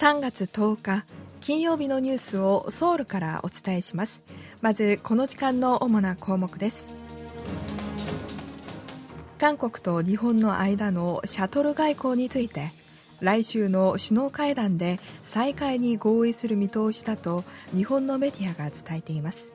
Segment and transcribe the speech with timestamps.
[0.00, 1.04] 3月10日
[1.42, 4.22] 金曜日のニュースをソウルからお伝えします。
[4.62, 6.88] まずこの時間の主な項目です。
[9.38, 12.72] 韓国と日本の間のシャトル外交について
[13.20, 19.50] 来週の首脳会談で再開に合意する見通しだと日本のメディアが伝えています。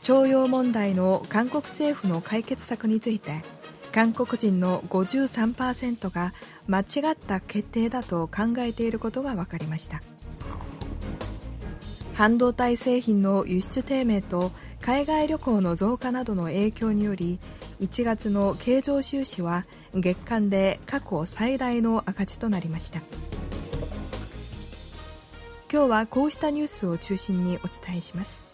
[0.00, 3.42] 徴用問題の韓国政府の解決策について
[3.96, 6.34] 韓国人の53%が
[6.66, 10.02] 間違った決定だと考えていることが分かりました。
[12.12, 17.38] 半導体製品の輸出低迷と海外旅行の増加などの影響により
[17.80, 19.64] 1月の経常収支は
[19.94, 23.00] 月間で過去最大の赤字となりました。
[25.72, 28.45] 今日はこうしたニュースを中心にお伝えします。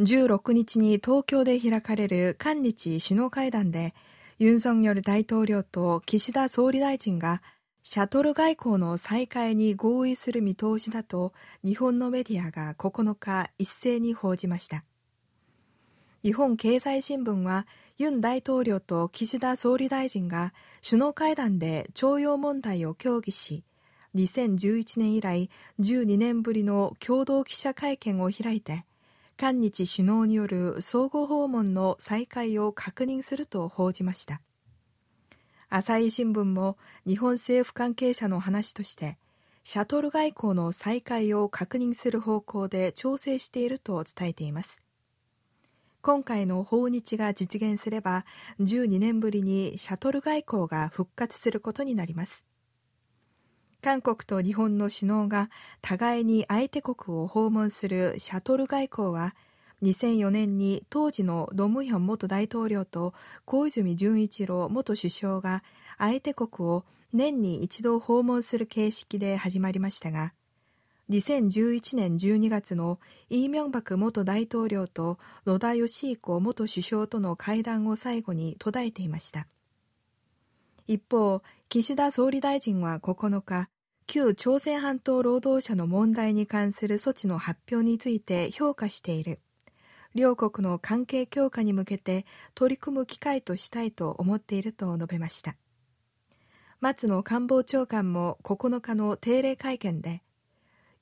[0.00, 3.94] 16日に東京で開かれる韓日首脳会談で
[4.38, 7.42] ユン・ソンニョル大統領と岸田総理大臣が
[7.82, 14.84] シャトル外交の再開に合意する見通しだと日本のメディアが9日一斉に報じました。
[16.22, 17.66] 日本経済新聞は
[17.98, 23.64] ユン大統領と岸田総理大臣が首脳会談で徴用問題を協議し
[24.14, 28.84] 2011年以来12年ぶりの共同記者会見を開いて
[29.40, 34.42] 韓日首脳による相互訪問の再開を確認すると報じました。
[35.70, 39.16] 朝日新聞も日本政府関係者の話として
[39.64, 44.82] シャトル外交の再開を確認する方向で調整していると伝えています。
[46.02, 48.26] 今回の訪日が実現すれば
[48.60, 52.44] 12年ぶりにシャトル外交が復活することになります。
[53.82, 55.48] 韓国と日本の首脳が
[55.80, 59.34] 互いに相手国を訪問するシャトル外交は
[59.82, 63.14] 2004年に当時のドムヒョン元大統領と
[63.46, 65.62] 小泉純一郎元首相が
[65.96, 70.34] 相手国を年に一度訪問する形式で始まりましたが
[71.10, 73.00] 2011年12月の
[73.30, 79.48] イ・ミョンバク元大統領と野田義彦元首相との会談を最後に途絶えていました。
[80.86, 83.68] 一方岸田総理大臣は9日、
[84.08, 89.38] 旧朝鮮半島労働者の問題に関する措置の発表について評価している。
[90.16, 92.26] 両国の関係強化に向けて
[92.56, 95.54] 取り組む機会としたいと思っていると述べました。
[96.80, 100.24] 松野官房長官も9日の定例会見で、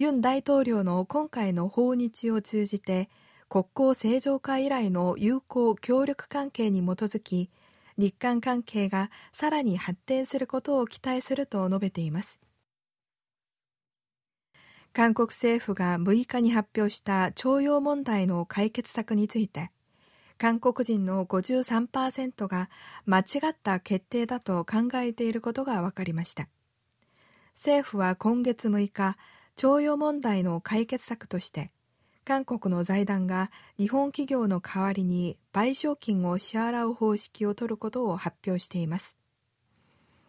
[0.00, 3.08] ユン大統領の今回の訪日を通じて、
[3.48, 7.52] 国交正常化以来の友好協力関係に基づき、
[7.96, 12.38] 日韓関係がさらに発展することを期待すると述べています。
[14.92, 19.70] 韓国政府が6日に発表した徴用問題の解決策について
[20.38, 22.68] 韓国人の53%が
[23.04, 26.48] 間違った決定だと考えていることが分かりました。
[27.54, 29.16] 政府は今月6日
[29.56, 31.72] 徴用問題の解決策として
[32.26, 39.16] 韓国の財団が日本企業の代わりに賠償金を支払う方式を取ることを発表しています。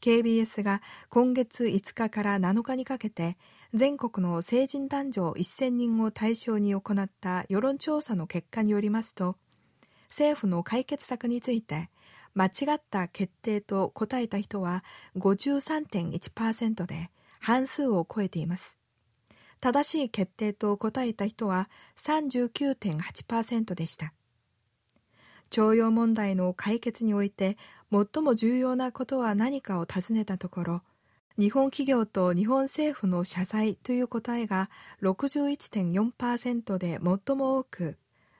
[0.00, 0.80] KBS が
[1.10, 3.36] 今月5日から7日にかけて
[3.74, 9.36] 全国の成人男女1000人を対象に行った世論調査の結果によりますと
[10.08, 11.90] 政府の解決策について
[12.34, 14.82] 間違った決定と答えた人は
[15.18, 18.78] 53.1%で半数を超えています。
[19.62, 24.12] 正しい決定と答えた人は39.8%でした。
[25.50, 27.56] 徴用問題の解決において
[27.92, 30.82] 最も重要なことは何かを尋ねたところ、
[31.38, 34.68] 日本企業と日本政府の謝罪という答えが
[35.00, 37.98] 61.4%で最も多く、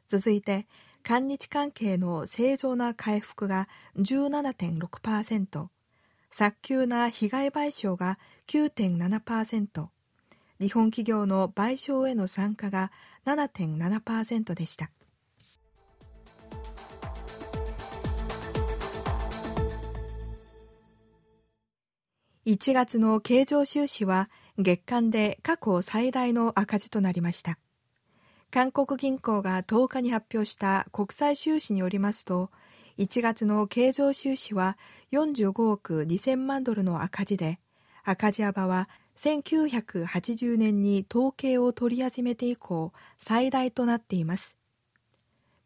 [0.08, 0.66] 続いて
[1.04, 5.68] 韓日関係の正常な回復が17.6%、
[6.32, 8.18] 早急な被害賠償が
[8.48, 9.86] 9.7%、
[10.62, 12.92] 日本企業の賠償への参加が
[13.26, 14.92] 7.7%でした。
[22.46, 27.58] 1月の経常収支は月間で過去最大の赤字となりました。
[28.52, 32.52] 韓国銀行が10日に発表した国際収支によりますと
[32.98, 34.78] 1月の経常収支は
[35.10, 37.58] 45億2000万ドルの赤字で
[38.04, 44.56] 赤字幅は1980年に統計を取り始めて以降最大となっています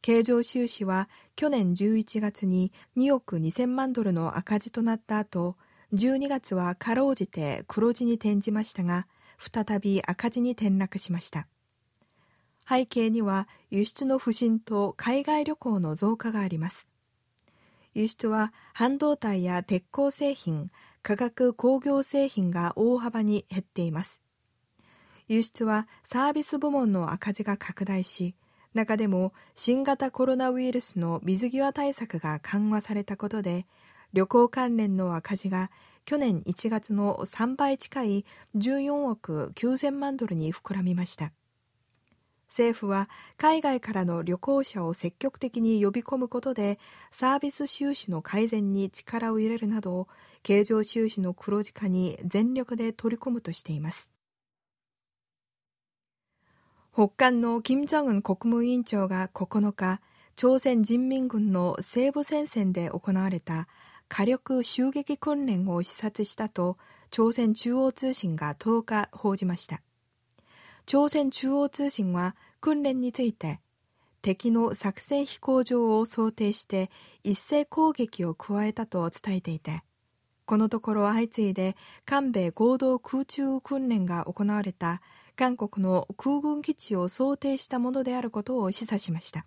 [0.03, 5.57] 経常収支は去年11月に2億2000万ドルの赤字となった後
[5.95, 9.07] 12月はかろうじて黒字に転じましたが
[9.39, 11.47] 再び赤字に転落しました
[12.69, 16.89] 背景には輸出の不振と海外旅行の増加があります。
[17.95, 20.71] 輸出は半導体や鉄鋼製品、
[21.07, 24.21] 化学工業製品が大幅に減っています。
[25.29, 28.35] 輸出はサービス部門の赤字が拡大し、
[28.75, 33.67] 中でも新型コロナウイルスの水際対策が緩和されたことで、
[34.15, 35.71] 旅行関連の赤字が
[36.07, 38.25] 去年1月の3倍近い
[38.57, 41.31] 14億9000万ドルに膨らみました。
[42.57, 46.79] 政府は海外からの旅行者を積極的に呼び込むことで
[47.11, 50.09] サービス収支の改善に力を入れるなど
[50.43, 54.09] 経常収支の黒字化に全力で取り組むとしています。
[56.95, 60.01] 北韓の金正恩国務委員長が9日
[60.35, 63.69] 朝鮮人民軍の西部戦線で行われた
[64.09, 66.79] 火力襲撃訓練を視察したと
[67.11, 69.83] 朝鮮中央通信が10日報じました。
[70.87, 73.61] 朝鮮中央通信は訓練について
[74.23, 76.91] 敵の作戦飛行場を想定して
[77.23, 79.83] 一斉攻撃を加えたと伝えていて
[80.47, 85.01] このところ相次いで韓米合同空中訓練が行われた
[85.37, 89.45] 韓国の空軍基地を想定したものであることを示唆しました。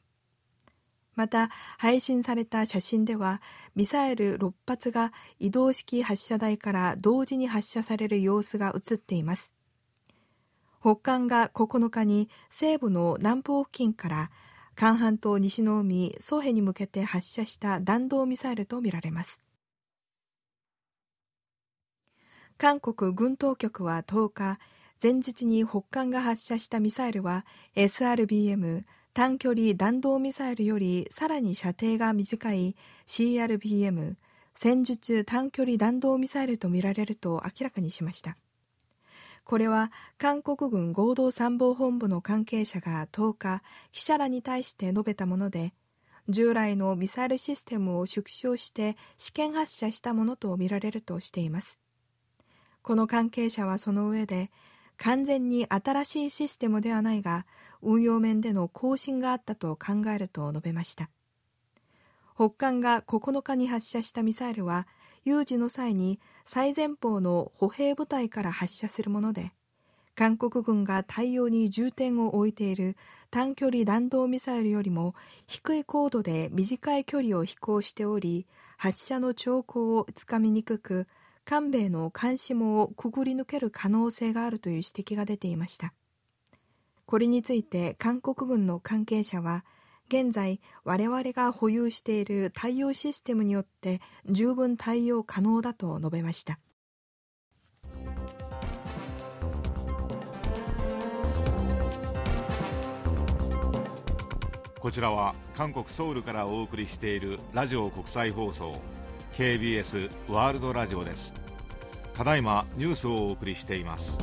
[1.15, 3.41] また配信された写真では
[3.75, 9.53] ミサイル6発が移動式発射台から同時に発射される様子が映っています。
[10.81, 14.31] 北韓が9日に西部の南方付近から
[14.75, 19.41] 韓半島西の海ソヘに向けて発射した弾道ミサイルとみられます。
[22.57, 24.59] 韓国軍当局は10日
[25.01, 28.83] 前日に北韓が発射したミサイルは SRBM
[29.13, 32.75] 短距離弾道ミサイルよりさらに射程が短い
[33.07, 34.15] CRBM
[34.55, 38.35] 戦術短距離弾道ミサイルとみられると明らかにしました。
[39.49, 45.73] これは韓国軍合同参謀本部の関係者が10日、記者らに対して述べたもので、
[46.27, 51.79] 従来のミサイルシステムを縮小して試験発射したものとみられるとしています。
[52.83, 54.51] この関係者はその上で、
[54.97, 57.47] 完全に新しいシステムではないが、
[57.81, 61.09] 運用面での更新があったと考えると述べました。
[62.35, 64.85] 北韓が9日に発射したミサイルは、
[65.25, 66.19] 有事の際に
[66.51, 69.51] 最前方の歩兵部隊から発射するもので、
[70.15, 72.97] 韓国軍が対応に重点を置いている
[73.29, 75.13] 短距離弾道ミサイルよりも
[75.45, 78.47] 低い高度で短い距離を飛行しており、
[78.77, 81.07] 発射の兆候をつかみにくく、
[81.45, 85.93] 韓米の監視網をくぐり抜ける可能性があるという指摘が出ていました。
[87.05, 89.65] これについて韓国軍の関係者は、
[90.11, 96.59] 現在我々が保有している対応システムによって十分対応可能だと述べました。
[104.79, 108.81] こちらは韓国ソウルからお送りしているラジオ国際放送
[109.37, 111.35] KBS ワールドラジオです。
[112.15, 114.17] ただいまニュースをお送りしています。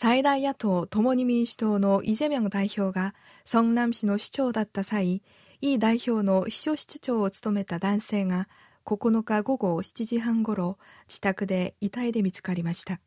[0.00, 5.24] 最大野党共に民主党のイ・ジェミョン代表がソンナム市の市長だった際、
[5.60, 8.48] イ代表の秘書室長を務めた男性が
[8.84, 13.00] 9日午後7時半ごろ、自宅で遺体で見つかりました。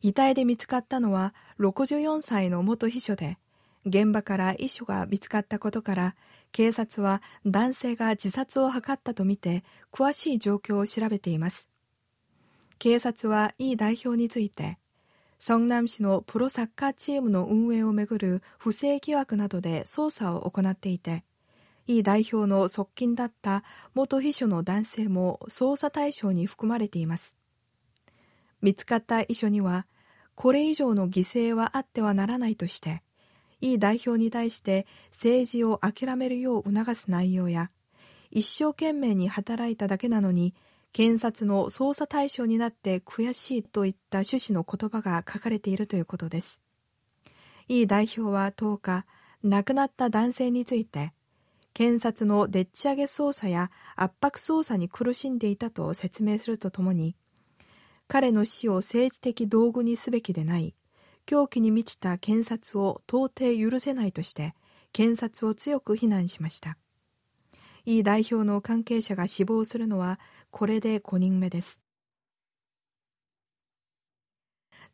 [0.00, 3.38] 遺体で見つかったのは64歳の元秘書で、
[3.84, 6.14] 現場から遺書が見つかったことから、
[6.52, 11.66] 警察は男性が自殺を図ったとみて、詳しい状況を調べています。
[12.78, 14.78] 警察はイ代表について、
[15.42, 21.24] ソンナム市のプロサッカーチームの運営をめぐる不正疑惑などで捜査を行っていて、
[21.86, 27.34] イ代表の側近だった元秘書の男性も捜査対象に含まれています。
[28.60, 29.86] 見つかった遺書には、
[30.34, 33.02] これ以上の犠牲はあってはならないとして、
[33.62, 37.70] イ代表に対して政治を諦めるよう促す内容や、
[38.30, 40.54] 一生懸命に働いただけなのに
[40.92, 46.60] 検察の捜査対象になって悔しいといった趣旨の言葉が書かれているということです。
[47.68, 49.06] イ代表は10日、
[49.44, 51.12] 亡くなった男性について、
[51.72, 57.14] 検察のでっち上げ捜査や圧迫捜査に苦しんでいたと説明するとともに、
[58.08, 60.74] 彼の死を政治的道具にすべきでない、
[61.26, 64.54] 狂気に満ちた検察を到底許せないとして、
[64.92, 66.76] 検察を強く非難しました。
[67.84, 70.18] イ代表の関係者が死亡するのは
[70.50, 71.80] これで5人目です。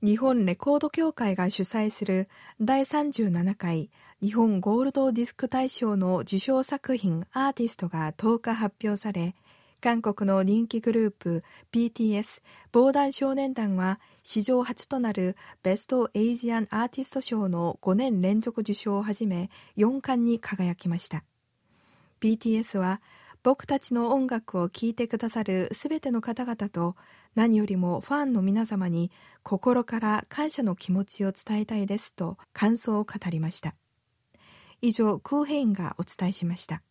[0.02, 2.28] 日本レコード協会が主催する
[2.60, 9.34] 第37回日本ゴールドディスク大賞の受賞作品アーティストが10日発表され、
[9.80, 21.24] 韓国の人気グループ BTS 防弾少年団は史上初となるベストエイジアンアーティスト賞の5年連続受賞をはじめ4冠に輝きました
[22.20, 23.00] BTS は
[23.46, 26.96] 僕たちの音楽を聴いてくださるすべての方々と
[27.36, 29.12] 何よりもファンの皆様に
[29.44, 33.76] 心から感謝の気持ちを伝えたいですと感想を語りました。
[34.82, 36.82] 以上クーヘインがお伝えしました。